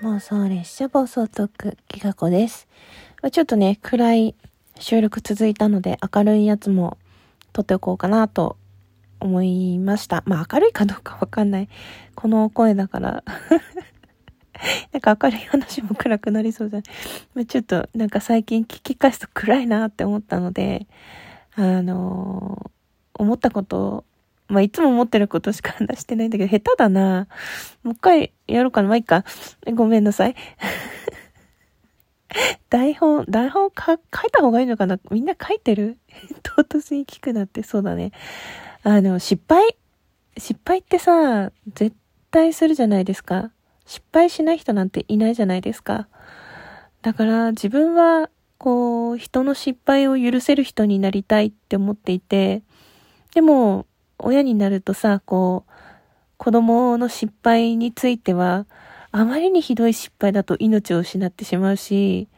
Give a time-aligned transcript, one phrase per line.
[0.00, 2.68] 妄想列車暴走トーク、ギガ子です。
[3.32, 4.36] ちょっとね、暗い
[4.78, 6.98] 収録続いたので、明るいやつも
[7.52, 8.56] 撮っておこうかなと
[9.18, 10.22] 思いました。
[10.24, 11.68] まあ明るいかどうかわかんない。
[12.14, 13.24] この声だから
[14.92, 16.80] なんか明るい話も暗くなりそうじゃ
[17.34, 17.46] ない。
[17.46, 20.86] ちょっとなんか最近聞き返すと暗いなって思ったので、
[21.56, 24.04] あのー、思ったことを
[24.48, 27.28] まあ、いつも思ってることしか話してないんだけど、下手だな。
[27.82, 28.88] もう一回やろうかな。
[28.88, 29.24] まあ、いいか。
[29.74, 30.34] ごめんなさい。
[32.70, 35.98] 台本、台本か、書いた方がいいのかなみんな書いてる？
[36.42, 38.12] 唐突に聞くなってそうだね。
[38.82, 39.76] あの、失敗？
[40.36, 41.96] 失敗ってさ、絶
[42.30, 43.50] 対するじゃないですか。
[43.86, 46.08] 失敗しない人なんていないじゃないですか。
[47.02, 52.62] だから自分は、こう、人の失敗を許せる人になりたいって思っていて、
[53.34, 53.86] でも、
[54.18, 55.72] 親になるとさ、こう、
[56.36, 58.66] 子供の失敗については、
[59.10, 62.28] あまりにひどい失敗だと命を失ってしまうし、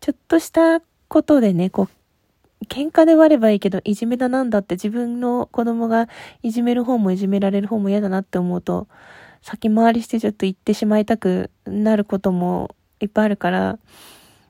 [0.00, 6.08] ちょっとしたことでね、こう、喧嘩で割ればいいけど、いじめだなんだって自分の子供が
[6.42, 8.88] いじめる方もいじめられる方も嫌だなって思うと、
[9.42, 13.78] 先回りしてちょっと言ってしまいたくなることもいっぱいあるから、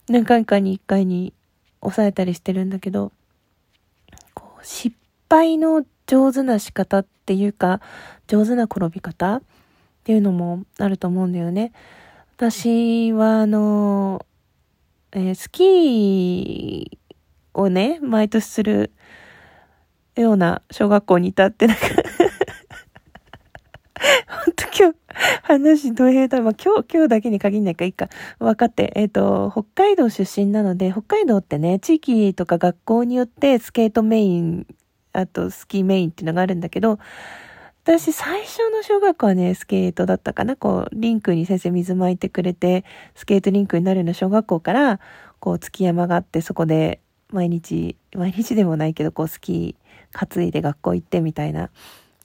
[0.08, 1.34] 何回かに一回に
[1.80, 3.12] 抑えたりしてるんだけど、
[4.34, 4.96] こう、失
[5.28, 7.80] 敗の上手な仕方っていうか、
[8.26, 9.42] 上手な転び方っ
[10.04, 11.72] ていうのもあると思うんだよね。
[12.36, 14.24] 私は、あの、
[15.12, 18.90] えー、スキーをね、毎年する
[20.16, 21.82] ような小学校にいたってなんか
[24.44, 24.96] ほんと今日、
[25.42, 26.40] 話ど平だ。
[26.40, 28.08] まあ、今日、今日だけに限んないかいいか。
[28.38, 28.92] 分かって。
[28.94, 34.66] えっ、ー、と、北海道出身なので、北海道ってね、地域とか学校によってスケートメイン
[35.12, 36.98] あとスキーメインっていうのがあるんだけど、
[37.84, 40.56] 私最初の小学校はね、スケートだったかな。
[40.56, 45.00] こう、リンクに先生水巻いてくれて、スケートリンクになるような小学校から、
[45.40, 47.00] こう、月山があって、そこで
[47.32, 51.70] 毎日、毎日でもないけど、こう、スキー担いで学校行ってみたいな。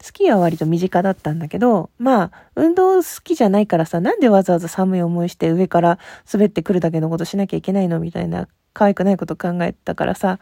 [0.01, 5.97] スキーは割と身近だったんだけど、まあ、運動好きじゃないからさ、なんでわざわざ寒い思いして上から
[6.29, 8.01] 滑ってくるだけのことしなきゃいけないの？
[8.01, 10.39] みたいな、可愛くないこと考えたからさ、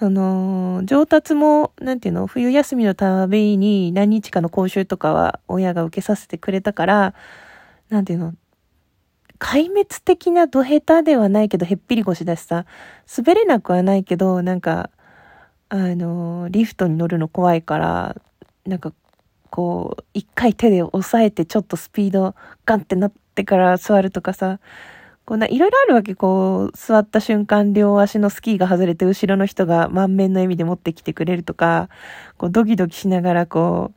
[0.00, 7.14] あの、上達も、なんていうの、冬休みのたびに何日かの講習とかは親が受けさせてくれたから、
[7.88, 8.34] なんていうの、
[9.40, 12.64] 壊滅的なドヘタではないけど、へっぴり腰だしさ、
[13.16, 14.90] 滑れなくはないけど、なんか、
[15.68, 18.16] あの、リフトに乗るの怖いから、
[18.66, 18.92] なんか、
[19.50, 22.36] こう、一回手で押さえてちょっとスピード
[22.66, 24.60] ガンってなってから座るとかさ、
[25.28, 31.90] こうな、いろいろあるわけ、こう、座った瞬間、両足のスキーが外れて、後ろの人が満面の笑みで持ってきてくれるとか、
[32.38, 33.92] こう、ドキドキしながら、こ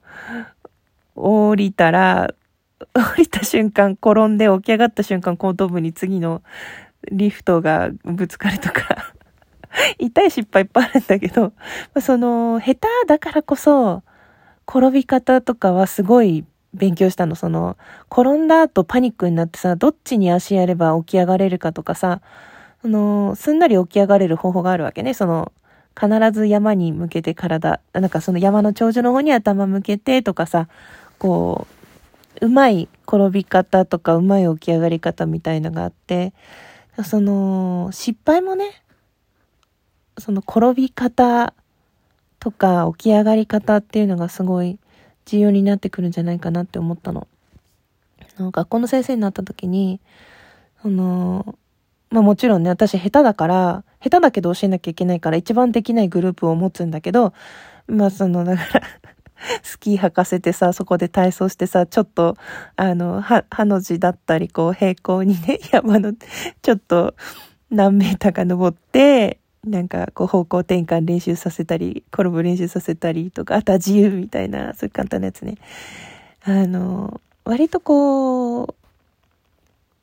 [1.15, 2.33] う、降りたら、
[2.93, 6.41] 降りた瞬間、転んで起き上がった瞬間、後頭部に次の
[7.09, 9.13] リフトがぶつかるとか
[9.99, 11.53] 痛い失敗いっぱいあるんだけど、
[12.01, 14.03] その、下手だからこそ、
[14.67, 16.43] 転び方とかはすごい
[16.73, 17.35] 勉強したの。
[17.35, 17.77] その、
[18.11, 22.21] 転んだ後パニックになってさ、どっちに足やれば起き上がれるかとかさ、
[22.83, 25.13] あの、すんなり起き上がれる方法があるわけね。
[25.13, 25.51] その、
[25.99, 30.67] 必ず山に向けて体、なんかその山の頂上の方に頭向けてとかさ、
[31.19, 31.67] こ
[32.41, 36.33] う、うまい転び方とかうまい起き上がり方みたいのがあって、
[37.03, 38.81] その、失敗もね、
[40.17, 41.53] その転び方
[42.39, 44.79] とか起き上がり方っていうのがすごい
[45.25, 47.27] 重要になってくるんじゃないかなって思ったの。
[48.37, 49.99] 学校の先生になった時に、
[50.83, 51.55] あの、
[52.09, 57.33] まあもちろんね、私下手だから、下手だけど教えなきゃいけないから一番できないグループを持つんだけど、
[57.87, 58.81] まあその、だから
[59.63, 62.35] スキー履かせてさ、そこで体操してさ、ちょっと、
[62.75, 66.13] あの、は、はの字だったり、こう平行にね、山の、
[66.61, 67.15] ちょっと
[67.69, 75.57] 何メーターか登って、なんかこう方向転換練習させたり、転ぶ練習させたりとか、あとは自由みたいな、そういう簡単なやつね。
[76.43, 78.73] あの、割とこう、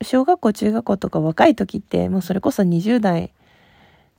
[0.01, 3.31] 小学校、中学校とか若い時って、もうそれこそ20代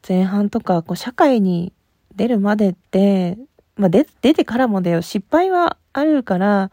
[0.07, 1.73] 前半とか、こう社会に
[2.17, 3.39] 出るまでって、
[3.77, 6.71] まあ出、出てからもだよ、失敗はあるから、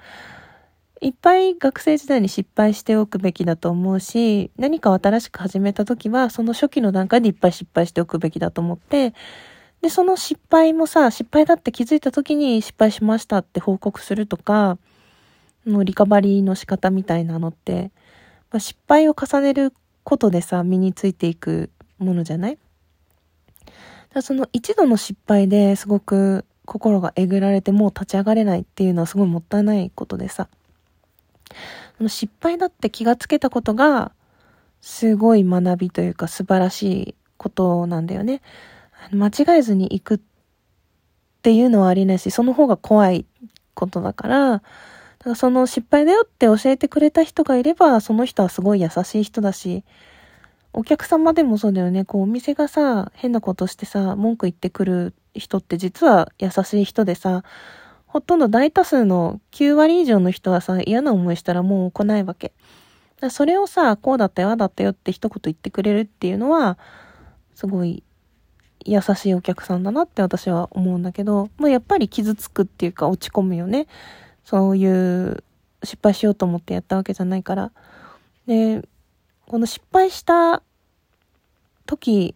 [1.02, 9.14] いっぱい学生時代に失敗しておくべきだと思うし、何かを新しく始めた時は、その初期の段階でいっぱい失敗しておくべきだと思って、
[9.82, 14.78] で、その失敗もさ、失敗だって気づいた時に失敗しましたって報告するとか、
[15.66, 17.92] のリカバリーの仕方みたいなのって、
[18.52, 19.74] まあ、失敗を重ねる
[20.04, 21.70] ことでさ、身についていく
[22.00, 22.58] ものじゃない？
[24.14, 30.48] だその一度の失敗ですごく心がえぐられてもう立ち上がれないっていうのはすごいもったいないことでさ。
[32.08, 34.12] 失敗だって気がつけたことが
[34.82, 38.42] すごい学びというか素晴らしいことなんだよね。
[39.12, 40.20] 間違えずに行くっ
[41.42, 43.26] ていうのはありないし、その方が怖い
[43.74, 44.64] ことだから、だか
[45.32, 49.84] らその失敗だよって教えてくれた人がいれば、その人はすごい優しい人だし、
[50.74, 52.06] お客様でもそうだよね。
[52.06, 57.44] こう、お店がさ、変なことしてさ、文句言ってくる人って実は優しい人でさ、
[58.08, 62.54] ほとんど大多数の9割以上の人はさ、嫌な思いしたらもう来ないわけ。
[63.30, 66.78] それをさ、こうだったよ、ああだったよって一言言ってくれるっていうのは、
[67.56, 68.04] すごい
[68.86, 73.88] 優しいお客さんだなって私は思うんだけど、まあ、やっぱり傷つくっていうか落ち込むよね。
[74.46, 75.44] そういう
[75.84, 77.72] 失敗しようと思ってやったわけじゃないから。
[78.46, 78.88] で、
[79.48, 80.62] この失敗した
[81.86, 82.36] 時、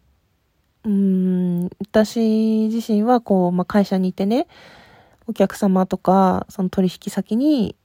[0.83, 4.47] うん、私自身はこう、まあ、会社にいてね、
[5.27, 7.75] お客様とか、その取引先に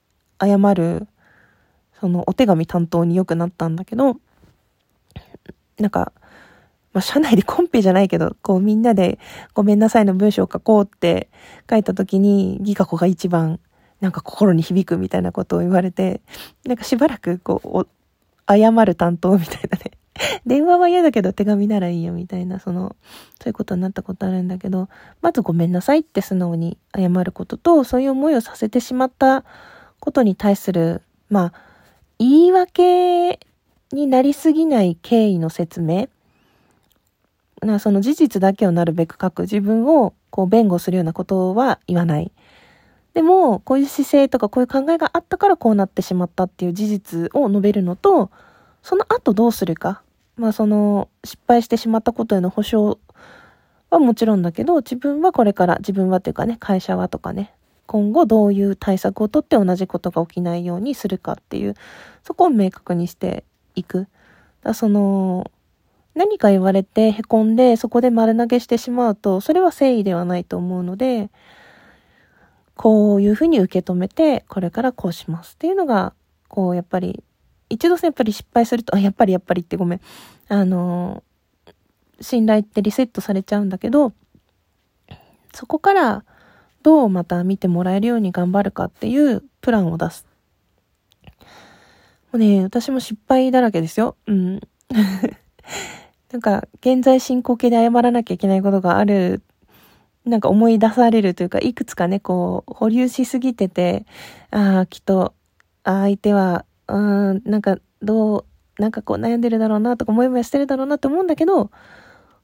[0.40, 1.06] 謝る、
[2.00, 4.16] そのお手紙担当によくなったんだけど、
[5.78, 6.12] なんか、
[6.92, 9.18] まあ、社内でコンペじゃないけど、こうみんなで
[9.52, 11.28] ごめんなさいの文章を書こうって
[11.68, 13.60] 書いた時に、ギガ子が一番
[14.00, 16.20] なんか心に響くみたいなことを言われて、
[16.64, 17.88] なんかしばらくこう、
[18.48, 19.92] 謝る担当みたいなね。
[20.46, 22.96] 電話は嫌だけど手紙ならいいよみたいな、その、
[23.40, 24.88] そういうことになったことあるんだけど、
[25.22, 29.44] まずごめんなさいって素直に謝ることと、そういう思いをさせてしまった
[30.00, 31.52] ことに対する、まあ、
[32.18, 33.40] 言い訳
[33.92, 36.08] になりすぎない経緯の説明。
[37.62, 42.30] なその事実だけをなるべく書く自分をこう弁護するようなことは言わない。
[43.14, 48.30] でも、こういう姿勢とかこういう考えがあったからこうなってしまったっていう事実を述べるのと、
[48.82, 50.02] その後どうするか。
[50.36, 52.98] まあその失敗してしまったことへの保証
[53.90, 57.54] はもちろんだけど、自分はこれから、自分はっていうかね、会社はとかね、
[57.86, 61.74] 今後どういう対策をとって同じことが起きないようにするかっていう、
[62.24, 63.44] そこを明確にして
[63.74, 64.08] いく。
[64.62, 65.50] だその、
[66.14, 71.30] 何か言われて凹んでそこで丸投げしてしまうと、それは誠意ではないと思うので、
[72.74, 76.12] こういうふうに受け止めて、これからこうしますっていうのが、
[76.48, 77.22] こう、やっぱり、
[77.68, 80.00] 一度やっぱり失敗すると、あ、やっぱりやっぱりってごめん。
[80.48, 81.22] あの、
[82.20, 84.12] 信頼ってリセットされちゃうんだけど、
[85.52, 86.24] そこから
[86.82, 90.26] どうまた見てもらえるように頑張るかっていうプランを出す。
[92.32, 94.16] もうね、私も失敗だらけですよ。
[94.26, 94.60] うん。
[96.32, 99.42] なんか、現在進行形で謝らなきゃいけないことがある
[100.26, 104.04] なんか思い出されるというか、いくつかね、こう、保留しすぎてて、
[104.50, 105.34] ああ、きっと、
[105.84, 106.98] 相手は、う
[107.34, 108.44] ん、なんか、どう、
[108.78, 111.70] なんかこう悩んでるだろうなとか、もやもやしてるだろうなって思うんだけど、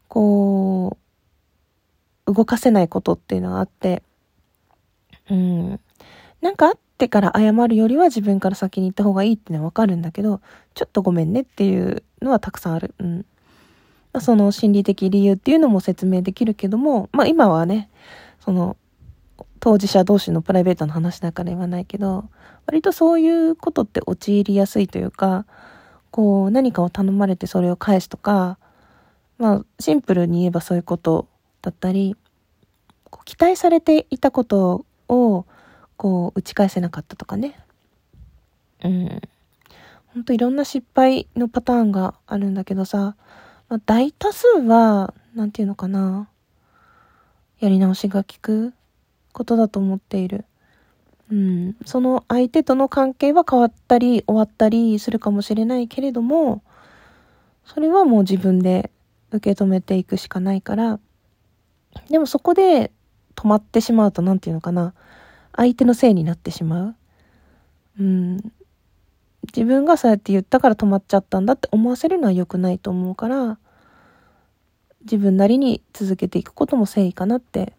[0.09, 0.97] こ
[2.27, 4.03] う、動かせないことっていうのがあって、
[5.31, 5.81] うん、
[6.41, 10.41] なんかあってから謝るよりは自分から先に行った方がいいっていうのはわかるんだけど、
[10.75, 12.95] ちょっとごめんねっていうのはたくさんある。
[12.99, 13.27] うん。
[14.21, 17.89] その心理的理由っていうのも説明できるけども、まあ今はね、
[18.41, 18.77] その、
[19.63, 22.29] 当事者同士のプライベートの話だから言わないけど、
[22.67, 25.47] 割とそういうことって陥りやすいというか、
[26.11, 28.59] こう何かを頼まれてそれを返すとか、
[29.39, 31.29] まあシンプルに言えばそういうこと
[31.63, 32.17] だったり、
[33.25, 35.47] 期待されていたことを
[35.97, 37.57] こう打ち返せなかったとかね。
[38.83, 39.23] うん。
[40.13, 43.15] ほんといろんな失敗のパターンがあるんだけどさ、
[43.69, 46.29] まあ、大多数は、なんていうのかな。
[47.61, 48.75] やり直しが効く
[49.33, 50.45] ことだと思っている。
[51.31, 51.77] うん。
[51.87, 56.63] その相手との関係は変わったり終わったりするかもしれないけれども、
[57.65, 58.91] それはもう自分で
[59.31, 61.01] 受け止めていくしかないから、
[62.11, 62.93] でもそこで
[63.35, 64.95] 止まってしまうと、なんていうのかな。
[65.55, 66.95] 相手のせいになってしまう。
[68.01, 68.53] うん。
[69.55, 73.59] 自分がそうやって言ったから止まっちゃったんだって思わせるのは良くないと思うから、
[75.03, 77.75] 自分なりに続けていくことも誠意かなって、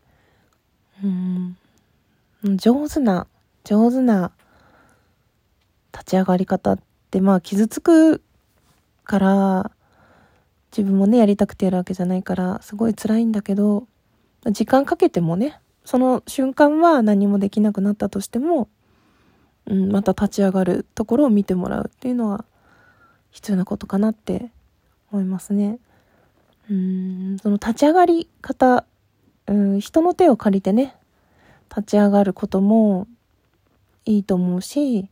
[1.01, 1.57] うん、
[2.57, 3.27] 上手な、
[3.63, 4.31] 上手な
[5.93, 8.21] 立ち上がり方って、まあ傷つく
[9.03, 9.71] から、
[10.75, 13.87] 自分もね、やりたくてやるわけじゃないから、すごい辛いんだけど、
[14.51, 18.69] 時間かけてもね、その瞬間は何もできなくなったとしても、
[19.65, 22.45] うん、また立ち上がるところを見てもらうっていうのは
[23.31, 24.51] 必要なことかなって
[25.11, 25.79] 思いますね。
[26.69, 28.85] うん、その立ち上がり方、
[29.47, 30.95] うん、人の手を借りてね、
[31.69, 33.07] 立ち上がることも
[34.05, 35.09] いいと思うし、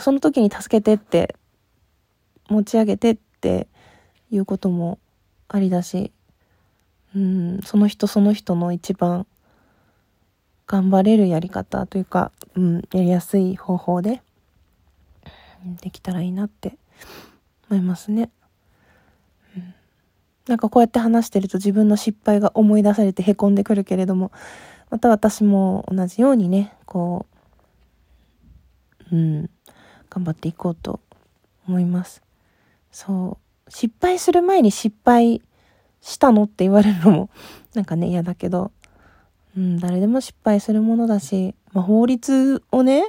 [0.00, 1.34] その時に助けてって、
[2.48, 3.66] 持ち上げてって
[4.30, 4.98] いうことも
[5.48, 6.12] ありだし、
[7.16, 9.26] うん、その人その人の一番
[10.66, 14.22] 頑張れるやり方というか、うん、やりやすい方法で
[15.80, 16.76] できたらいいなって、
[17.70, 18.30] 思いますね。
[20.48, 24.30] なんかこうやって話してると自分の失敗が思い出されて凹んでくるけれども、
[24.90, 27.26] また私も同じようにね、こ
[29.10, 29.50] う、うん、
[30.10, 31.00] 頑張っていこうと
[31.66, 32.22] 思います。
[32.92, 33.70] そう。
[33.70, 35.42] 失敗する前に失敗
[36.00, 37.30] したのって言われるのも、
[37.74, 38.70] なんかね、嫌だけど、
[39.56, 43.04] うん、誰でも失敗するものだし、まあ、法律をね、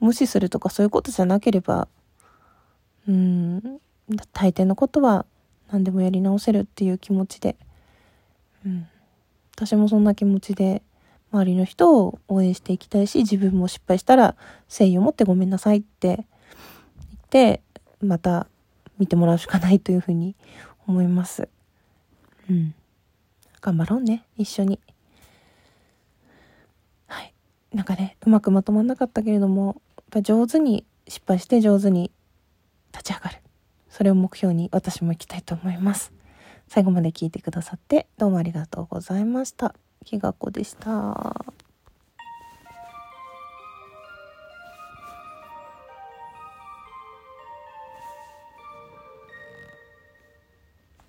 [0.00, 1.88] 無視するとかそういうことじゃなければ、
[3.08, 3.80] うん、
[4.32, 5.26] 大抵のことは
[5.70, 7.56] 何でもやり直せるっていう気持ちで、
[8.64, 8.86] うん、
[9.54, 10.82] 私もそんな気持ちで
[11.32, 14.36] 周りの人を応援していきたいし自分も失敗したら
[14.68, 16.24] 誠意を持ってごめんなさいって言
[17.24, 17.62] って
[18.00, 18.46] また
[18.98, 20.34] 見てもらうしかないというふうに
[20.86, 21.48] 思います。
[22.48, 22.74] うん。
[23.60, 24.80] 頑張ろうね一緒に。
[27.06, 27.34] はい。
[27.72, 32.10] なんかねうまくまとまんなかったけれどもやっぱ上手に失敗して上手に
[32.92, 33.38] 立ち上がる。
[33.96, 36.12] それを目標に私も行きたいと思います。
[36.68, 39.74] 最後まで聞いてくださってどうもありがとうございました。
[40.04, 41.65] きがこでした。